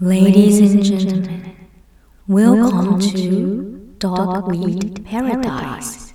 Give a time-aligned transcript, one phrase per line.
[0.00, 1.56] Ladies and gentlemen,
[2.28, 6.12] welcome to Dogweed Paradise.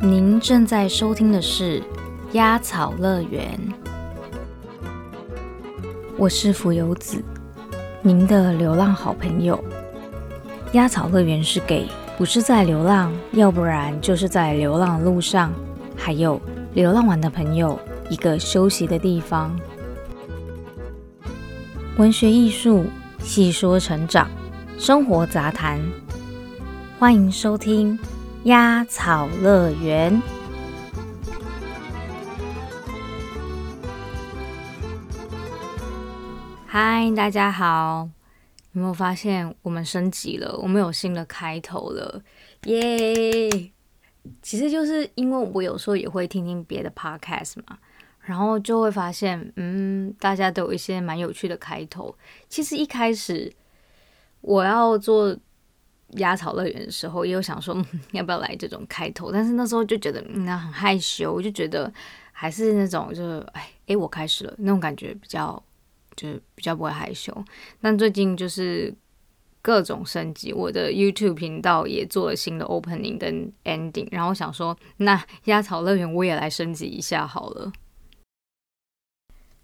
[0.00, 1.80] 您正在收听的是
[2.32, 3.56] 《鸭草乐园》，
[6.16, 7.22] 我是浮游子，
[8.02, 9.62] 您的流浪好朋友。
[10.72, 11.86] 鸭草乐园是给
[12.16, 15.52] 不是在流浪，要不然就是在流浪的路上，
[15.98, 16.40] 还有
[16.72, 19.54] 流浪完的朋友一个休息的地方。
[21.98, 22.86] 文学艺术
[23.18, 24.30] 细说成长，
[24.78, 25.78] 生活杂谈，
[26.98, 27.98] 欢迎收听。
[28.44, 30.22] 鸭草乐园，
[36.66, 38.08] 嗨，大家好！
[38.72, 40.56] 有没有发现我们升级了？
[40.62, 42.22] 我们有新的开头了，
[42.66, 43.72] 耶！
[44.42, 47.78] 其实就是因为我有时候也会听听别的 podcast 嘛，
[48.20, 52.14] 然后就会发现，嗯，大家都有一些蛮有趣的开头。
[52.48, 53.52] 其实一开始
[54.40, 55.36] 我要做。
[56.12, 57.76] 鸭草乐园的时候，也有想说
[58.12, 61.92] 要不要来这种开头，但是那时候就觉得那很害羞，我就觉得
[62.32, 65.62] 还是那种就是哎哎我开始了那种感觉比较
[66.16, 67.30] 就是比较不会害羞。
[67.82, 68.90] 但最近就是
[69.60, 77.72] 各种升级，我的 YouTube 频道也做了新的 Opening 跟 Ending，然后想说那鸭草乐园我也来升级一下好了。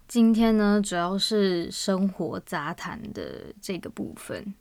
[0.07, 4.53] 今天呢，主要是生活杂谈的这个部分。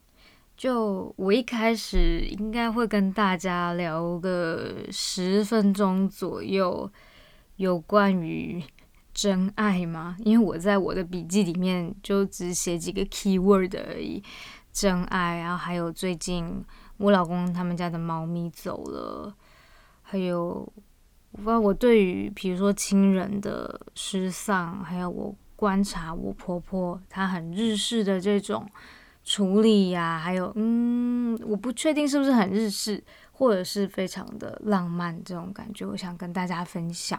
[0.56, 6.88] 就我一开始应该会跟大家聊个十分钟左右，
[7.56, 8.62] 有关于
[9.12, 10.16] 真爱吗？
[10.24, 14.22] 因为我在我的笔记里面就只写几个 key word 而已，
[14.74, 16.62] 真爱，然后还有最近
[16.98, 19.34] 我老公他们家的猫咪走了，
[20.02, 20.70] 还有
[21.30, 28.68] 我不知道我对于比如说亲人的失丧，还有我观察我婆婆她很日式的这种。
[29.26, 33.02] 处理呀，还有，嗯，我不确定是不是很日式，
[33.32, 37.18] 或者是非常的浪漫这种感觉，我想跟大家分享。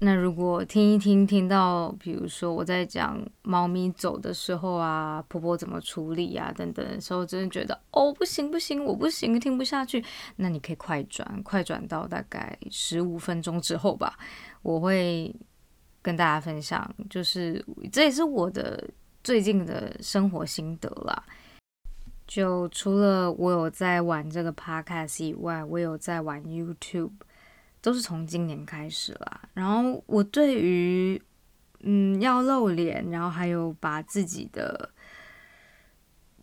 [0.00, 10.04] 那如果听一听，听到比如说我在讲猫咪走的时候啊，婆婆怎么处理啊等等的时候，真的觉得哦不行不行，我不行，听不下去，
[10.36, 14.18] 那你可以快转，快转到大概十五分钟之后吧，
[14.62, 15.34] 我会
[16.02, 18.88] 跟大家分享，就是这也是我的。
[19.22, 21.22] 最近的生活心得啦，
[22.26, 27.10] 就除了我有在玩这个 podcast 以外，我有在玩 YouTube，
[27.80, 29.42] 都是从今年开始啦。
[29.54, 31.20] 然后我对于
[31.80, 34.90] 嗯要露脸，然后还有把自己的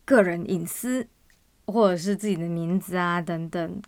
[0.05, 1.07] 个人隐私
[1.65, 3.81] 或者是自己的名字啊等等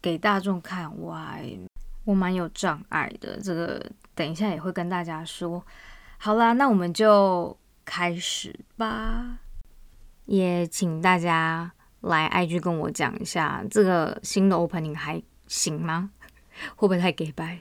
[0.00, 1.58] 给大众看，我还
[2.04, 3.40] 我蛮有障碍的。
[3.40, 5.64] 这个等一下也会跟大家说。
[6.18, 7.56] 好啦，那我们就。
[7.88, 9.38] 开始吧，
[10.24, 11.70] 也请大家
[12.00, 16.10] 来 IG 跟我讲一下，这个新的 opening 还行吗？
[16.74, 17.60] 会不会太给白？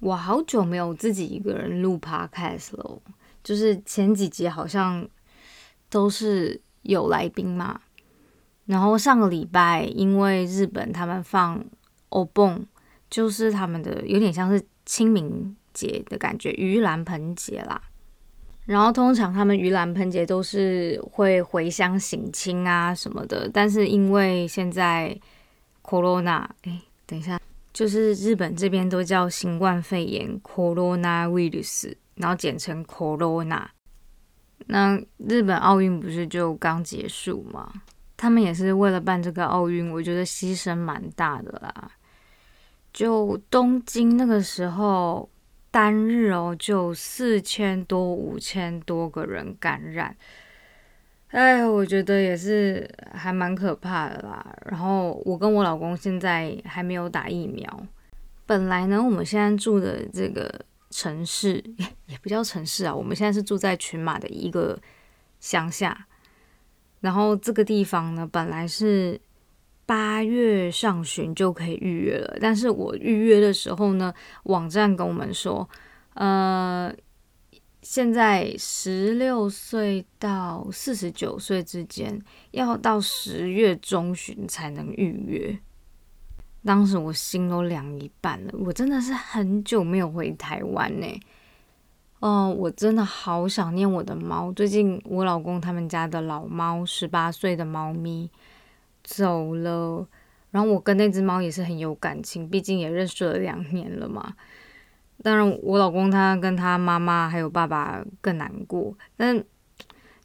[0.00, 3.02] 我好久没有自己一个人录 podcast 了，
[3.42, 5.06] 就是前几集好像
[5.88, 7.80] 都是有来宾嘛。
[8.66, 11.64] 然后上个礼拜，因为日本他们放
[12.08, 12.66] o b o n
[13.10, 17.80] 就是他们的有点像是清明节的感觉，盂兰盆节啦。
[18.64, 25.14] 然后通常他们盂兰盆节都是会回乡省亲啊什么的，但是因为现在
[25.82, 27.38] corona，哎，等一下，
[27.74, 33.66] 就是日本这边都叫新冠肺炎 coronavirus，然后简称 corona。
[34.66, 37.70] 那日本奥运不是就刚结束吗？
[38.16, 41.90] 他们也是为了办这个奥运，我觉得牺牲蛮大的啦。
[42.94, 45.28] 就东京那个时候。
[45.74, 50.16] 单日哦，就四千多、五千多个人感染，
[51.34, 54.56] 哎，我觉得也是还蛮可怕的啦。
[54.66, 57.86] 然后我跟我老公现在还没有打疫苗。
[58.46, 60.48] 本来呢，我们现在住的这个
[60.90, 61.62] 城市
[62.06, 64.78] 也不叫城市啊，我们现在是住在群马的一个
[65.40, 66.06] 乡下。
[67.00, 69.20] 然后这个地方呢，本来是。
[69.86, 74.14] 八月上旬就可以预约了，但是我预约的时候呢，
[74.44, 75.68] 网站跟我们说，
[76.14, 76.90] 呃，
[77.84, 82.18] 现在十六岁到四十九岁之间，
[82.52, 85.58] 要到十月中旬才能预约。
[86.64, 91.06] 当时我心都凉一半了，我真的是很久没有回台湾呢。
[92.20, 94.50] 哦，我真的好想念我的猫。
[94.52, 98.30] 最近我老公他们家的老猫，十八岁的猫咪。
[99.02, 100.08] 走了，
[100.50, 104.34] 然后我跟那只猫也是很有感情，毕竟也认识了两年了嘛。
[105.24, 109.42] 当然，我老公他跟他妈妈还有爸爸更难过，但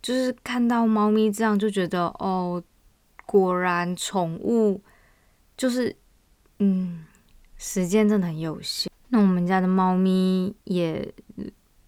[0.02, 2.62] 就是看到猫咪这样，就觉得哦，
[3.26, 4.84] 果然宠物
[5.56, 5.96] 就是
[6.58, 7.06] 嗯，
[7.56, 8.92] 时间真的很有限。
[9.08, 11.14] 那我们家的猫咪也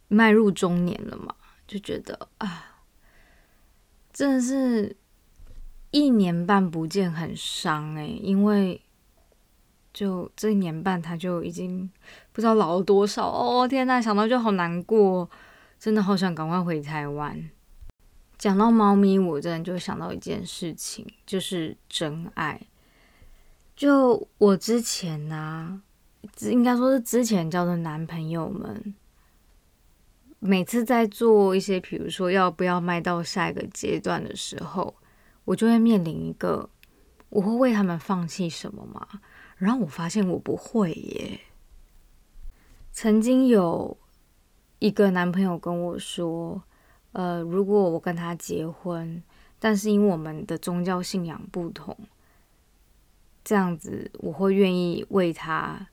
[0.07, 1.35] 迈入中年了嘛，
[1.67, 2.77] 就觉得啊，
[4.13, 4.95] 真的是
[5.91, 8.81] 一年半不见很伤诶，因为。
[9.93, 11.89] 就这一年半，他就已经
[12.31, 13.67] 不知道老了多少哦！
[13.67, 15.29] 天呐，想到就好难过，
[15.77, 17.49] 真的好想赶快回台湾。
[18.38, 22.59] 讲到猫咪，我真的就想到一件事情，就是真爱。
[23.75, 25.81] 就我之前呢，
[26.41, 28.95] 应该说是之前交的男朋友们，
[30.39, 34.95] 每次在做一些，比如说要不要迈到下一个阶段的时候，
[35.45, 36.69] 我就会面临一个，
[37.29, 39.07] 我会为他们放弃什么吗？
[39.61, 41.39] 然后我发现我不会耶。
[42.91, 43.95] 曾经有
[44.79, 46.63] 一个男朋友跟我说
[47.13, 49.21] ：“呃，如果我跟他结婚，
[49.59, 51.95] 但是因为我们的宗教信仰不同，
[53.43, 55.87] 这样子我会愿意为他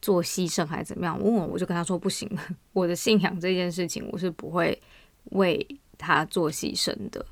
[0.00, 2.26] 做牺牲还是怎么样？”问我，我就跟他说：“不行，
[2.72, 4.80] 我的信仰这件事情，我是不会
[5.32, 7.26] 为他做牺牲的。”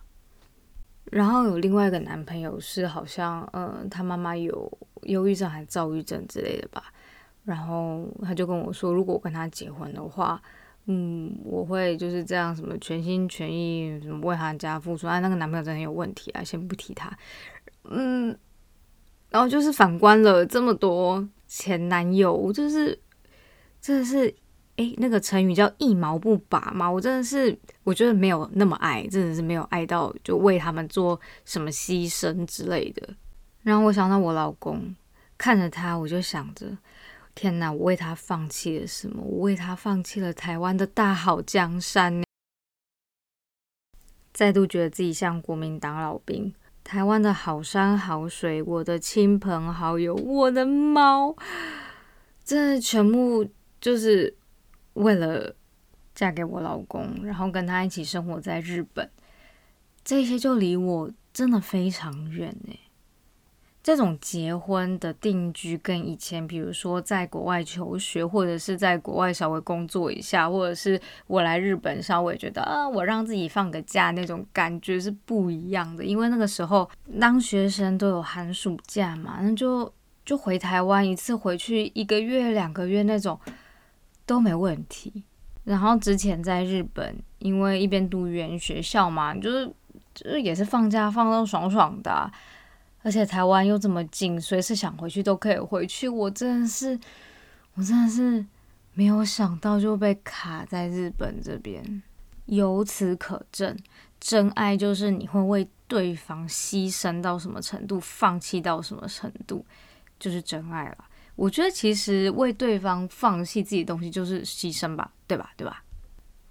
[1.10, 4.70] 然后有另外一个男朋友是好像，呃，他妈妈有
[5.02, 6.92] 忧郁症还是躁郁症之类的吧。
[7.44, 10.40] 然后他就跟我说，如果我跟他结婚的话，
[10.86, 15.06] 嗯，我会就是这样，什么全心全意，什么为他家付出。
[15.06, 17.10] 哎，那个男朋友真的有问题啊，先不提他。
[17.84, 18.36] 嗯，
[19.30, 22.98] 然后就是反观了这么多前男友，就是
[23.80, 24.34] 真的是。
[24.76, 27.54] 哎，那个成语叫一毛不拔嘛，我真的是
[27.84, 33.06] 我觉得没有那么爱，真的是没有爱到就为他们做什么牺牲之类的。
[33.62, 34.94] 然后我想到我老公，
[35.36, 36.76] 看着他，我就想着，
[37.34, 39.22] 天哪，我为他放弃了什么？
[39.22, 42.22] 我为他放弃了台湾的大好江山，
[44.32, 51.36] 再度觉得自己像国民党老兵，台湾的好山好水，我的亲朋好友，我的猫，
[52.44, 53.48] 这全部
[53.80, 54.36] 就是。
[54.94, 55.54] 为了
[56.16, 59.08] 嫁给我老公，然后跟他一起生活在日本，
[60.04, 62.76] 这些就离我真的非常远哎。
[63.82, 76.04] 这种结婚的定居，跟以前比如说在国外求学，或者是在国外稍微工作一下，或者是我来日本稍微觉得啊，我让自己放个假那种感觉是不一样的。
[76.04, 76.88] 因为那个时候
[77.20, 79.92] 当学生都有寒暑假嘛，那就
[80.24, 83.38] 就回台湾一次，回去一个月两个月那种。
[84.26, 85.24] 都没问题。
[85.64, 89.66] 然后之前在日本，因为一边读语言学校嘛，就是
[90.14, 92.30] 就是也是放假放到爽爽的，
[93.02, 96.08] 而且台湾又这么近，随时想回去都可以回去。
[96.08, 96.98] 我真的是，
[97.74, 98.44] 我真的是
[98.94, 102.02] 没有想到就被卡在日本这边。
[102.46, 103.76] 由此可证，
[104.18, 109.64] 真爱就是你会为对方牺牲到什么程度，放弃到什么程度，
[110.18, 111.04] 就是真爱了。
[111.36, 115.52] 我觉得其实为对方放弃自己的东西就是牺牲吧，对吧？
[115.56, 115.82] 对吧？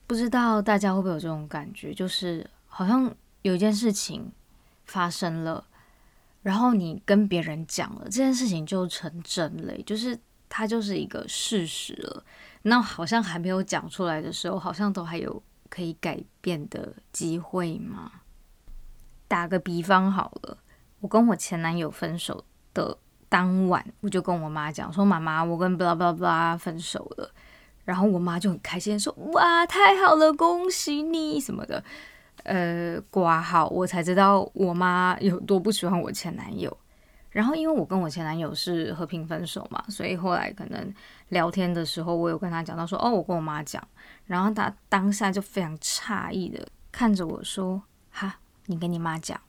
[0.08, 3.14] 不知道大家会不会有这种感觉，就是好像
[3.44, 4.32] 有一件事情
[4.86, 5.64] 发生了，
[6.42, 12.24] 然后你跟别人讲了这件事情就成真了，就是它就是一个事实了。
[12.62, 18.12] 那好像还没有讲出来的时候，好像都还有可以改变的机会吗？
[19.28, 20.58] 打个比方好了，
[21.00, 22.44] 我跟我前男友分手
[22.74, 22.98] 的。
[23.32, 27.32] 当晚我就跟我妈讲说：“妈妈，我跟巴拉巴拉巴拉分手了。”
[27.86, 31.84] 然后我妈就很开心说：“哇，太好了，恭喜你什么的。”
[32.44, 36.76] 呃，挂号我才知道我妈有多不喜欢我前男友。
[37.30, 40.94] 然后因为我跟我前男友是和平分手嘛，所以后来可能
[41.30, 43.86] 聊天的时候，我有跟他讲到说：“哦，我跟我妈讲。”
[44.26, 49.40] 然后他当下就非常诧异的看着我说：“哈，你跟你妈讲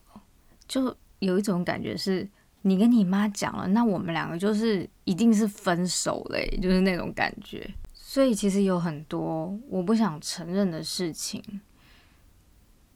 [0.68, 2.28] 就有一种感觉是。
[2.62, 7.66] 你跟你妈讲了，那我们两个就是一定是分手嘞，就是那种感觉。
[7.94, 11.42] 所以其实有很多我不想承认的事情，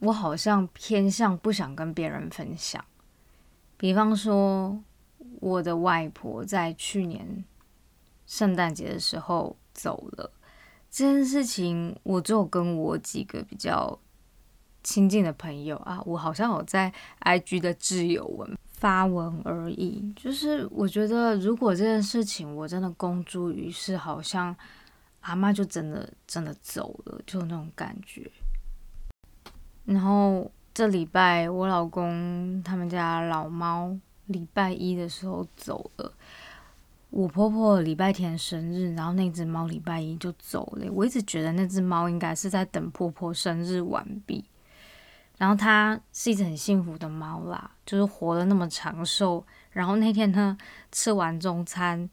[0.05, 2.83] 我好像偏向不想跟别人分享。
[3.77, 4.81] 比方说，
[5.41, 7.43] 我的外婆在去年
[8.25, 10.31] 圣诞节的时候走了，
[10.89, 13.99] 这件事情我只有跟我几个比较
[14.83, 18.57] 亲近的朋友啊，我好像有在 IG 的挚友文。
[18.77, 24.53] 发文而已，就是我觉得，如果这件事情我真的公诸于世，好像
[25.21, 28.29] 阿妈就真的真的走了，就那种感觉。
[29.85, 36.11] 然后这礼拜我老公他们家老猫礼拜一的时候走了。
[37.11, 40.91] 我婆婆礼拜天生日，然后那只猫礼拜一就走了。
[40.91, 44.43] 我一直觉得那只猫应该是在等婆婆生日完毕。
[45.37, 49.45] 然后它是一只很幸福的猫啦，就是活了那么长寿。
[49.71, 50.57] 然后那天呢，
[50.91, 52.09] 吃完中餐，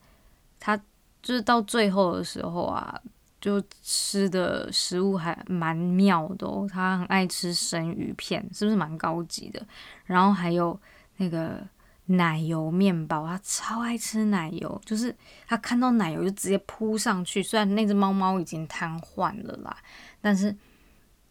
[0.61, 0.76] 它
[1.23, 3.00] 就是到最后的时候啊，
[3.43, 6.67] 就吃的食物还蛮妙的哦。
[6.73, 9.63] 它很爱吃生鱼片，是不是蛮高级的？
[10.07, 10.81] 然后还有
[11.19, 11.63] 那个。
[12.07, 15.15] 奶油面包，它超爱吃奶油，就是
[15.47, 17.41] 它看到奶油就直接扑上去。
[17.41, 19.75] 虽然那只猫猫已经瘫痪了啦，
[20.21, 20.55] 但是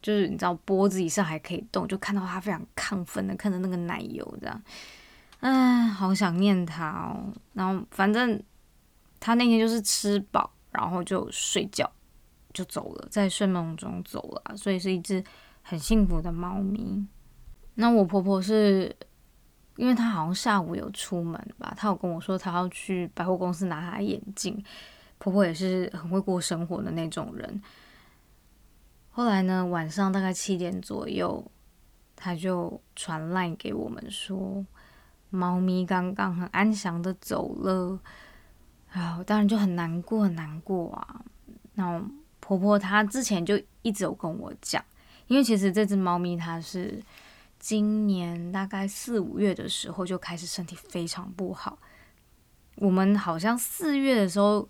[0.02, 4.64] 就是你知道脖子以上还可以动，就看到它非常亢奋的看着那个奶油这样，
[5.42, 7.32] 嗯，好想念它哦。
[7.54, 8.42] 然后反正
[9.20, 11.88] 它那天就是吃饱，然后就睡觉
[12.54, 15.24] 就走了，在睡梦中走了，所以是一只
[15.62, 17.06] 很幸福的猫咪。
[17.76, 18.96] 那我婆婆是。
[19.78, 24.62] 因为她好像下午有出门吧，她有跟我说她要去百货公司拿她眼镜。
[25.18, 27.62] 婆婆也是很会过生活的那种人。
[29.10, 31.50] 后来呢，晚上大概七点左右，
[32.18, 34.64] 她就传赖给我们说，
[35.30, 37.98] 猫咪刚刚很安详的走了。
[38.92, 41.24] 啊，当然就很难过，很难过啊。
[41.74, 42.04] 那
[42.58, 44.84] 婆婆她之前就一直有跟我讲，
[45.28, 47.02] 因为其实这只猫咪它是。
[47.64, 51.78] 今年大概四五月的时候就开始身体非常不好。
[52.78, 54.68] 我们好像四月的时候，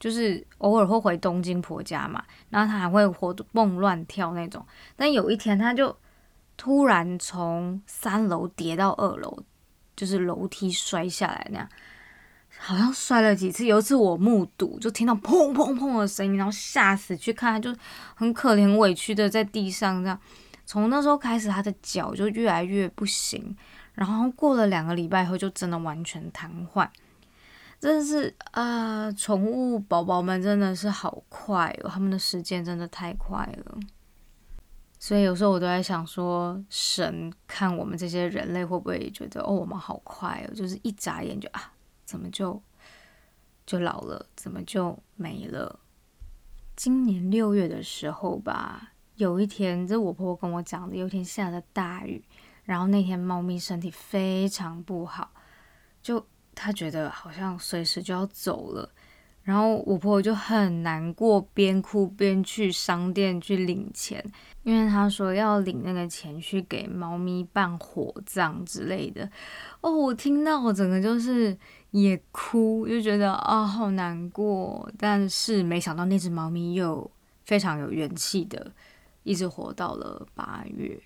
[0.00, 4.66] 就是偶尔会回东京婆家嘛，然后它还会活蹦乱跳那种。
[4.96, 5.96] 但有一天，它就
[6.56, 9.44] 突然从三楼跌到二楼，
[9.94, 11.68] 就是楼梯摔下来那样，
[12.64, 13.66] 好像摔了几次。
[13.66, 17.78] 有一次我目睹，就听到砰砰砰的声音，然后吓死去看，他就
[18.14, 20.18] 很可怜委屈的在地上这样。
[20.64, 23.54] 从那时候开始，他的脚就越来越不行，
[23.92, 26.88] 然后过了两个礼拜后，就真的完全瘫痪。
[27.78, 33.78] 真的是啊，宠物宝宝们真的是好快哦，他们的时间真的太快了。
[34.98, 41.70] 所以有时候我都在想说，神看我们这些人类会不会觉得哦，我们好快哦，就是一眨眼就啊，
[42.04, 42.62] 怎么就
[43.66, 45.80] 就老了，怎么就没了？
[46.76, 48.90] 今年六月的时候吧。
[49.16, 52.20] 有一天，这我婆婆跟我讲的，有一天下了大雨，
[52.64, 55.30] 然后那天猫咪身体非常不好，
[56.02, 58.90] 就她觉得好像随时就要走了，
[59.44, 64.20] 然后我婆婆就很难过，边哭边去商店去领钱，
[64.64, 69.30] 因为她说要领那个钱去给猫咪办火葬之类的。
[69.80, 71.56] 哦，我听到我整个就是
[72.02, 77.08] 也哭，就觉得啊好难过，但是没想到那只猫咪又
[77.44, 78.72] 非常有元气的。
[79.22, 81.00] 一直活到了八月，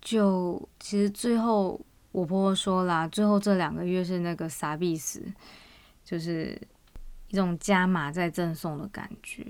[0.00, 1.80] 就其实最后
[2.12, 5.20] 我婆婆说啦，最后这两个月是那个傻逼死，
[6.04, 6.56] 就是
[7.30, 9.44] 一种加码在赠送的感觉。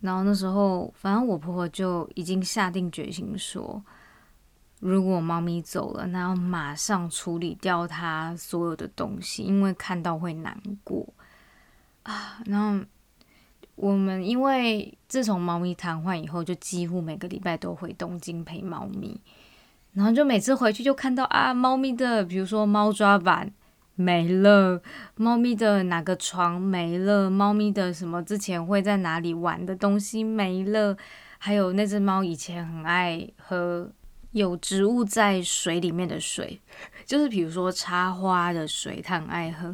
[0.00, 3.82] 然后那时候，反正我婆婆就已经下定决心说，
[4.84, 11.06] 如果猫咪走了，那要马上处理掉它所有的东西，因为看到会难过
[12.02, 12.40] 啊。
[12.46, 12.84] 然后。
[13.76, 19.20] 我们因为自从猫咪瘫痪以后，就几乎每个礼拜都回东京陪猫咪，
[19.94, 23.52] 然后就每次回去就看到啊，猫咪的，比如说猫抓板
[23.96, 24.80] 没了，
[25.16, 30.96] 猫咪的哪个床没了，猫咪的什么之前会在哪里玩的东西没了，
[31.38, 33.90] 还有那只猫以前很爱喝
[34.34, 36.60] 有植物在水里面的水，
[37.06, 39.72] 就是比如说插花的水，它很爱喝。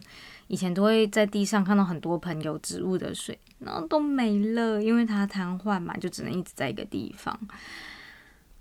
[0.48, 7.38] 以前都会在地上看到很多盆有植物的水，然后都没了，因为它瘫痪嘛，就只能一直在一个地方。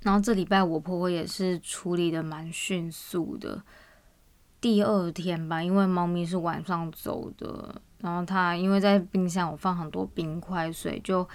[0.01, 3.61] 然后这礼拜我婆婆也是处理的蛮迅速的，
[4.61, 11.27] 第二天吧，因为猫咪是晚上走的，然后它因为在冰箱我放很多冰块，所以就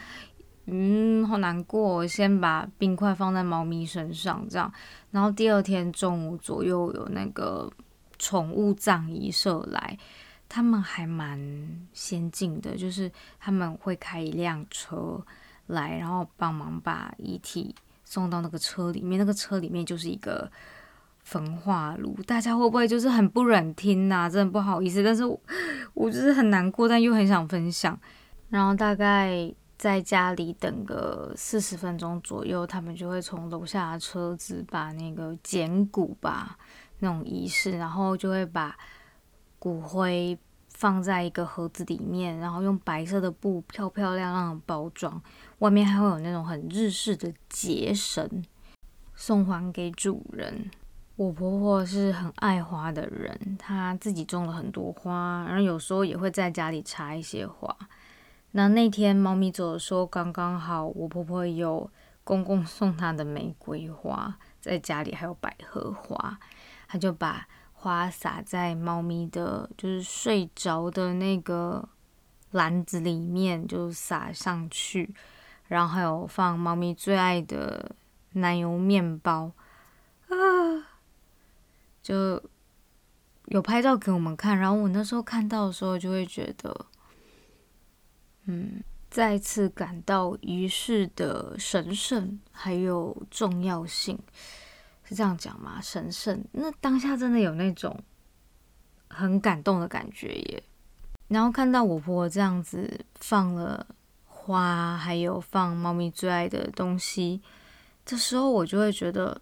[0.67, 4.73] 嗯好难过，先把冰块放在猫咪身上这样，
[5.11, 7.71] 然后第二天中午左右有那个
[8.19, 9.99] 宠物葬仪社来。
[10.47, 11.41] 他们还蛮
[11.93, 15.21] 先进的，就是他们会开一辆车
[15.67, 19.19] 来，然后帮忙把遗体送到那个车里面。
[19.19, 20.49] 那个车里面就是一个
[21.25, 22.17] 焚化炉。
[22.25, 24.31] 大家会不会就是很不忍听呐？
[24.31, 25.25] 真的不好意思，但是
[25.95, 27.99] 我就是很难过，但又很想分享。
[28.49, 36.59] 然后大概在家里等个四十分钟左右，他们就会从楼下的车子把那个捡骨吧
[36.99, 38.77] 那种仪式，然后就会把。
[39.57, 40.39] 骨灰
[40.69, 45.23] 放在一个盒子里面，然后用白色的布漂漂亮亮的包装，
[45.61, 48.45] 外面还会有那种很日式的结绳，
[49.15, 50.71] 送还给主人。
[51.17, 57.75] 我婆婆是很爱花的人，她自己种了很多花，然后有时候也会在家里插一些花。
[58.57, 61.91] 那那天猫咪走的时候，刚刚好我婆婆有
[62.23, 66.39] 公公送她的玫瑰花，在家里还有百合花，
[66.87, 71.89] 她就把花洒在猫咪的，就是睡着的那个
[72.53, 75.13] 篮子里面，就撒上去，
[75.67, 77.97] 然后还有放猫咪最爱的
[78.35, 79.51] 奶油面包
[80.29, 80.95] 啊。
[82.01, 82.41] 就
[83.47, 86.87] 有拍照给我们看，然后我那时候看到的时候，就会觉得，
[88.45, 94.19] 嗯，再次感到仪式的神圣还有重要性，
[95.05, 95.81] 是这样讲吗？
[95.81, 97.99] 神圣，那当下真的有那种
[99.09, 100.63] 很感动的感觉耶。
[101.29, 103.87] 然后看到我婆婆这样子放了
[104.27, 107.41] 花，还有放猫咪最爱的东西，
[108.05, 109.41] 这时候我就会觉得。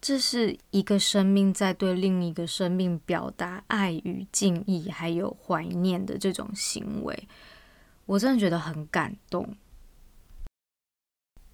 [0.00, 7.28] 这是一个生命在对另一个生命表达爱与敬意，还有怀念的这种行为，
[8.08, 9.54] 我真的觉得很感动。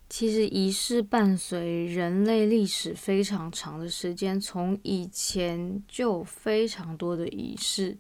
[0.09, 7.99] 其实仪式伴随人类历史非常长的时间，从以前就有非常多的仪式，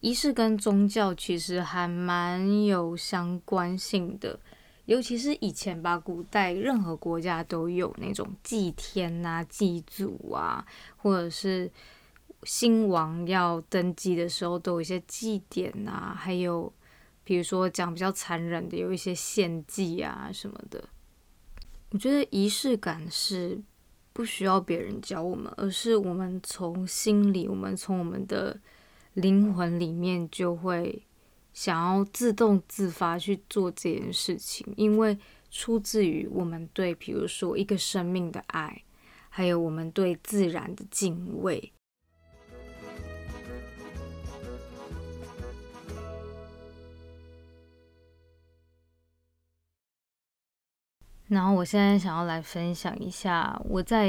[0.00, 4.38] 仪式跟宗教其实还蛮有相关性的。
[4.84, 10.66] 尤其是以前吧，古代任何国家都有那种祭天啊、祭祖啊，
[10.98, 11.70] 或者是
[12.42, 16.70] 新王要登基的时候，都有一些祭典啊，还有
[17.28, 20.82] 比如说讲比较残忍的，有一些献祭啊什么的。
[21.90, 23.60] 我觉得仪式感是
[24.14, 28.58] 不需要别人教我们，而是我们从心里，我们从我们的
[29.12, 31.02] 灵魂里面就会。
[31.54, 35.18] 想要自动自发去做这件事情，因为
[35.50, 38.84] 出自于我们对，比如说一个生命的爱，
[39.28, 41.72] 还有我们对自然的敬畏。
[51.28, 54.08] 然后我现在想要来分享一下我在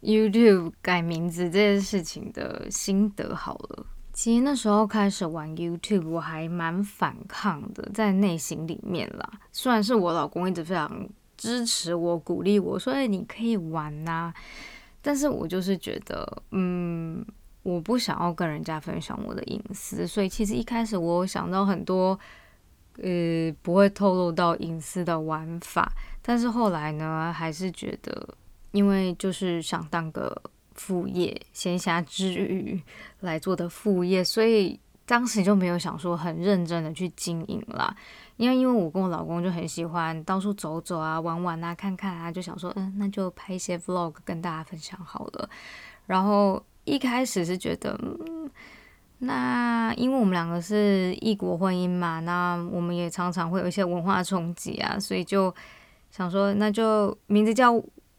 [0.00, 3.86] YouTube 改名字这件事情的心得，好了。
[4.12, 9.30] 其实那时候开始玩 YouTube，我还蛮反抗的，在内心里面啦。
[9.52, 14.34] 虽然是我老公一直非常支持我、鼓励我，说：“哎，你可以玩呐。”
[15.00, 17.24] 但是我就是觉得，嗯，
[17.62, 22.18] 我不想要跟人家分享我的隐私，所以其实一开始我想到很多，
[23.02, 25.92] 呃，不会透露到隐私的玩法。
[26.22, 28.28] 但是后来呢，还是觉得，
[28.72, 30.40] 因为就是想当个。
[30.80, 32.80] 副业，闲暇之余
[33.18, 37.92] 来做的副业，所以当时就没有想说很认真的去经营啦。
[38.36, 45.50] 因为因为我跟我老公就很喜欢到处走走啊、玩玩啊、看看啊，就想说，嗯，那就拍一些 vlog 跟大家分享好了。
[46.06, 48.48] 然后一开始是觉得，嗯，
[49.18, 55.54] 那因为我们两个是异国婚姻嘛，那我们也常常会有一些文化冲击啊，所以就
[56.10, 57.72] 想说，那就名字叫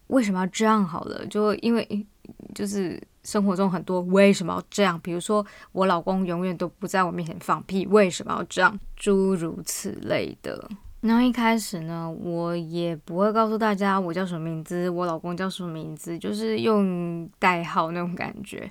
[0.08, 2.06] 为什么要这样好了，就因为。
[2.54, 5.00] 就是生活中很多为什么要这样？
[5.02, 8.80] 比如说我老公永远都不在我面前放屁，为什么要这样？
[8.96, 10.70] 诸如此类的。
[11.02, 18.70] 然后一开始呢，我也不会告诉大家我叫什么名字，我老公叫什么名字，就是用代号那种感觉。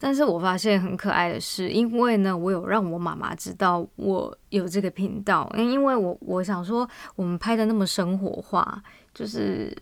[0.00, 8.82] 但是我发现很可爱的是，因为呢，我有让我妈妈知道我有这个频道，因为我我想说，我们拍的那么生活化，
[9.14, 9.76] 就是。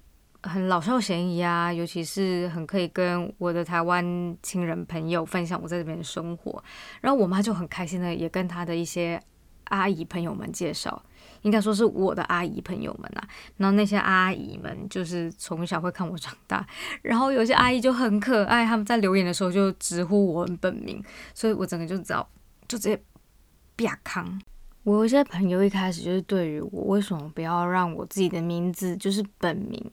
[0.44, 4.04] 很老少咸宜啊，尤其是很可以跟我的台湾
[4.40, 6.62] 亲人朋友分享我在这边的生活。
[7.00, 9.20] 然后我妈就很开心的，也跟她的一些
[9.68, 11.02] 阿姨朋友们介绍，
[11.42, 13.28] 应该说是我的阿姨朋友们啊。
[13.56, 16.66] 然后那些阿姨们就是从小会看我长大，
[17.02, 21.02] 然后有些阿姨就很可爱，他们在留言的时候就直呼我本名，
[21.34, 22.28] 所以我整个就知道，
[22.66, 23.02] 就直接
[23.76, 24.40] 啪康。
[24.84, 29.90] 我有一些朋友一开始就是对于我为什么不要让我自己的名字就是本名。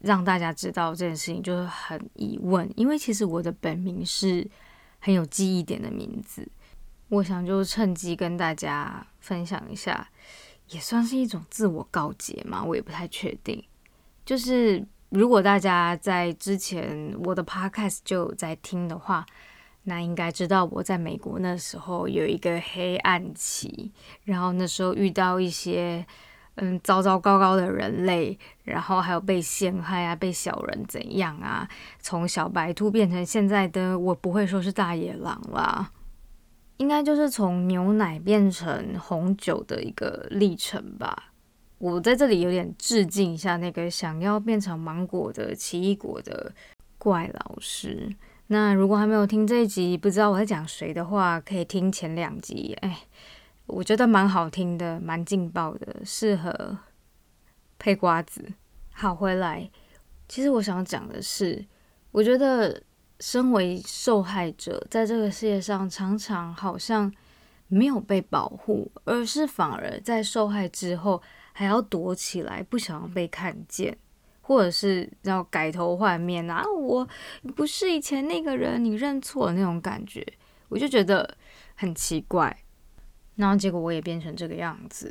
[0.00, 4.46] 让大家知道这件事情就是很疑问，因为其实我的本名是
[4.98, 6.46] 很有记忆点的名字，
[7.14, 10.08] 我想就趁机跟大家分享一下，
[10.68, 13.62] 也算是一种自我告诫嘛，我也不太确定。
[14.24, 19.24] 就是如果大家在之前我的 podcast 就在听的话，
[19.84, 23.92] 那应该知道我在美国那时候有一个黑暗期，
[24.24, 26.06] 然后那时候遇到一些。
[26.56, 31.68] 嗯，糟糟糕糕的人类，然后还有被陷害啊，被小人怎样啊？
[31.98, 35.90] 从小白兔变成现在的，我不会说是大野狼啦，
[36.84, 41.32] 应该就是从牛奶变成红酒的一个历程吧。
[41.78, 46.52] 我在这里有点致敬一下那个想要变成芒果的奇异果的
[46.98, 48.14] 怪老师。
[48.48, 52.76] 那如果还没有听这一集，不知道我在讲谁的话，可以听前两集。
[52.82, 52.98] 哎，
[53.64, 56.76] 我觉得蛮好听的，蛮劲爆的，适合
[57.78, 58.52] 配瓜子。
[58.92, 59.70] 好，回来，
[60.28, 61.64] 其实我想讲的是，
[62.10, 62.82] 我觉得
[63.20, 67.12] 身为受害者，在这个世界上，常常好像
[67.68, 71.22] 没有被保护，而是反而在受害之后
[71.52, 73.96] 还要躲起来，不想要被看见。
[74.46, 76.62] 或者是要改头换面啊！
[76.70, 77.08] 我
[77.56, 80.22] 不是以前那个人，你认错了那种感觉，
[80.68, 81.38] 我就觉得
[81.74, 82.54] 很奇怪。
[83.36, 85.10] 然后结果我也变成这个样子，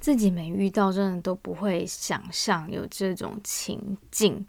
[0.00, 4.46] 自己没遇到，真的都不会想象有这种情境。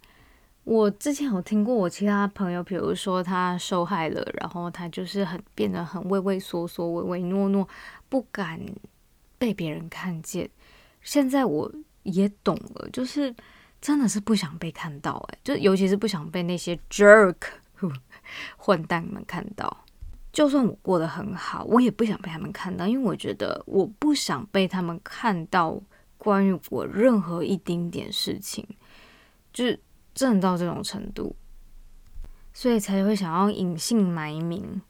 [0.70, 7.68] 我之前有听过我其他朋友，比如说他受害了，然后他就是很变得很畏畏缩缩、唯唯诺诺，
[8.08, 8.60] 不敢
[9.40, 10.48] 被别人看见。
[11.02, 11.72] 现在我
[12.04, 13.34] 也懂了，就是。
[13.82, 17.34] 真的是不想被看到，哎，就尤其是不想被那些 jerk
[18.58, 19.86] 混蛋们看到。
[20.34, 25.82] 就算我过得很好，我也不想被他们看到，因为我觉得我不想被他们看到
[26.18, 28.68] 关于我任何一丁点事情，
[29.54, 29.80] 就是
[30.20, 31.34] 真的到这种程度，
[32.52, 34.82] 所以才会想要隐姓埋名。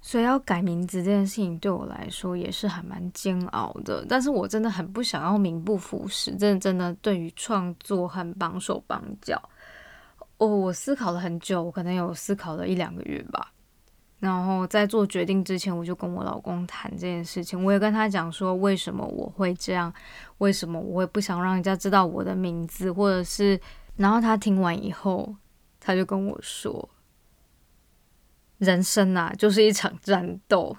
[0.00, 9.38] 所以要改名字这件事情对我来说也是还蛮煎熬的，但是我真的很不想要名不副实，真的真的对于创作很绑手绑脚。
[10.38, 13.52] 哦，我思考了很久，我可能有思考了一两个月吧。
[14.18, 19.92] 然后在做决定之前，我就跟我老公谈这件事情，我也跟他讲说为什么我会这样，
[20.38, 23.60] 为什么我会不想让人家知道我的名字，或者是，
[24.00, 25.36] 然后他听完以后，
[25.78, 26.88] 他就跟我说。
[28.56, 30.76] 人生啊，就是一场战斗，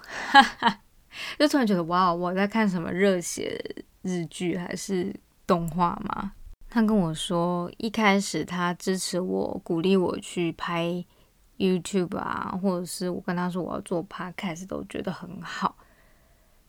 [1.36, 3.60] 就突然觉得哇，我在看什么热血
[4.02, 5.12] 日剧还是
[5.48, 6.32] 动画吗？
[6.70, 11.04] 他跟我说，一开始他支持我，鼓励我去拍
[11.58, 15.76] YouTube 啊，或者是我跟他说我要做 Podcast，都觉得很好。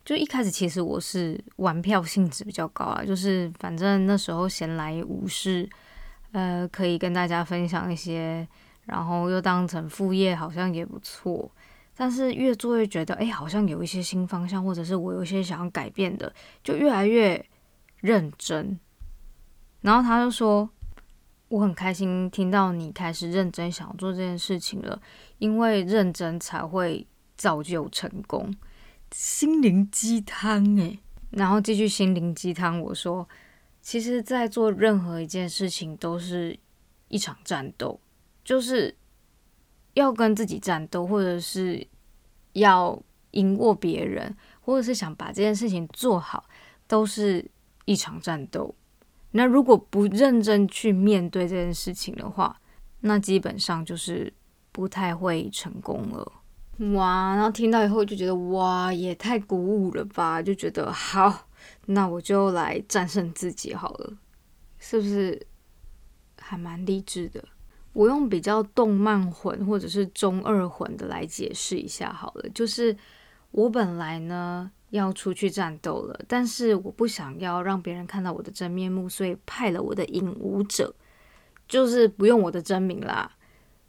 [0.03, 5.69] 就一开始其实我是玩票性质比较高啊，就是反正那时候闲来无事，
[6.33, 8.45] 呃，可以跟大家分享一些。
[8.85, 11.49] 然后又当成副业，好像也不错。
[11.95, 17.45] 但是越做越觉得，哎，好像有一些新方向，或者是我有一些想要改变的，就越来越
[18.01, 18.77] 认真。
[19.79, 20.69] 然后他就说，
[21.47, 25.01] 我很开心听到你开始认真想做这件事情了，
[25.37, 28.53] 因为认真才会造就成功。
[29.13, 30.99] 心灵鸡汤诶。
[31.29, 33.25] 然后继续心灵鸡汤，我说，
[33.83, 36.57] 其实，在做任何一件事情，都是
[37.09, 37.99] 一场战斗。
[38.45, 38.95] 就是
[39.93, 41.85] 要跟自己战斗，或者是
[42.53, 42.97] 要
[43.31, 46.45] 赢过别人，或者是想把这件事情做好，
[46.87, 47.45] 都是
[47.83, 48.73] 一场战斗。
[49.31, 52.59] 那如果不认真去面对这件事情的话，
[53.01, 54.33] 那基本上就是
[54.71, 56.31] 不太会成功了。
[56.95, 57.35] 哇！
[57.35, 60.41] 然后听到以后就觉得哇，也太鼓舞了吧！
[60.41, 61.47] 就觉得好，
[61.85, 64.13] 那我就来战胜自己好了，
[64.79, 65.45] 是不是
[66.39, 67.43] 还蛮励志的？
[67.93, 72.97] 我用比较动漫魂或者是中二魂的来解释一下好了，就是
[73.51, 80.95] 我本来呢要出去战斗了，但是我不想要让别人看到我的真面目，所以派了我的影武者，
[81.67, 83.31] 就是不用我的真名啦。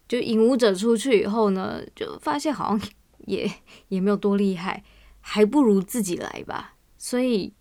[0.07, 2.89] 就影武者出去以后呢，就发现好像
[3.25, 3.51] 也
[3.87, 4.83] 也没有多厉害，
[5.19, 6.75] 还不如自己来吧。
[6.95, 7.51] 所以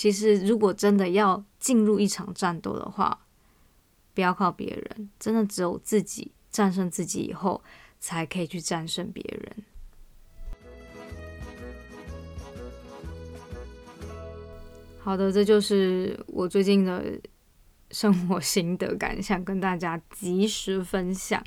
[0.00, 3.26] 其实如果真的要进入一场战斗的话，
[4.14, 7.62] 不要靠别人，真的只有自己战胜自己以后，
[7.98, 9.56] 才可以去战胜别人。
[15.00, 17.20] 好的，这就是我最近的
[17.90, 21.44] 生活心得感想，跟大家及时分享。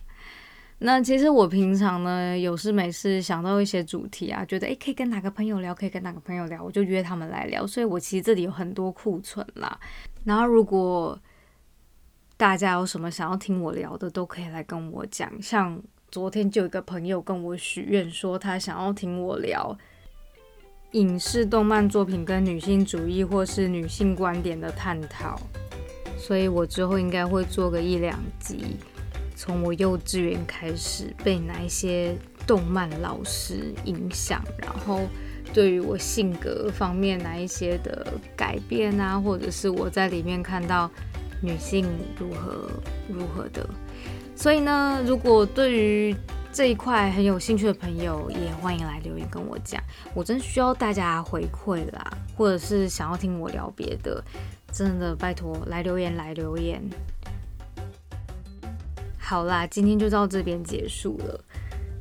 [0.85, 7.65] 那其实我平常呢，有事没事想到一些主题啊，觉得诶可以跟哪个朋友聊，可以跟哪个朋友聊，我就约他们来聊。
[7.65, 9.79] 所以我其实这里有很多库存啦。
[10.25, 11.17] 然后如果
[12.35, 15.31] 大家有什么想要听我聊的，都可以来跟我讲。
[15.41, 19.77] 像昨天就有一个朋友跟我许愿，说他想要听我聊
[20.91, 25.39] 影视动漫作品跟女性主义或是女性观点的探讨，
[26.17, 28.75] 所以我之后应该会做个一两集，
[29.35, 32.15] 从我幼稚园开始被哪一些
[32.45, 35.01] 动漫老师影响，然后
[35.53, 40.89] 对于我性格方面哪一些的改变啊，或者是我在里面看到。
[41.45, 41.85] 女性
[42.17, 42.71] 如何
[43.09, 43.67] 如何的，
[44.33, 46.15] 所以呢，如果对于
[46.53, 49.83] 这一块很有兴趣的朋友，也欢迎来留言跟我讲。
[50.13, 54.23] 我真需要大家回馈啦，或者是想要听我聊别的，
[54.71, 56.81] 真的拜托来留言来留言。
[59.33, 61.43] 好啦，今天就到这边结束了。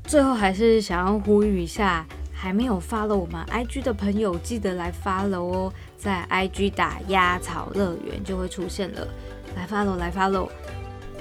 [0.04, 5.72] 最后还是想要呼吁一下，还没有发了我们 IG 的朋友，记得来发了哦。
[5.96, 9.08] 在 IG 打鸭草乐园就会出现了，
[9.56, 10.46] 来发喽，来发喽！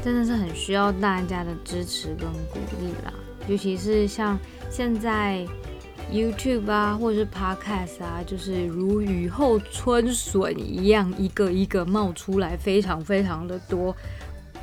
[0.03, 3.13] 真的是很需要大家的支持跟鼓励啦，
[3.47, 4.37] 尤其是像
[4.69, 5.47] 现在
[6.11, 13.95] YouTube 啊，或者是 Podcast 啊，就是如雨后春笋一样，一个一个冒出来，非常非常的多，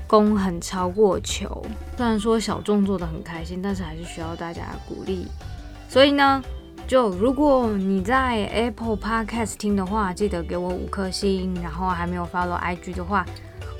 [0.09, 1.65] 功很超过球。
[1.97, 5.29] 虽然说小众做的很开心，但是还是需要大家鼓励。
[5.89, 6.43] 所以呢，
[6.89, 13.25] 就如果你在 Apple Podcast 听的话，记得给我五颗星，然后还没有 follow IG 的话。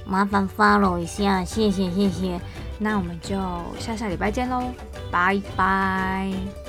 [0.07, 2.41] 麻烦 follow 一下，谢谢谢谢，
[2.79, 3.37] 那我们就
[3.79, 4.63] 下下礼拜见喽，
[5.11, 6.68] 拜拜。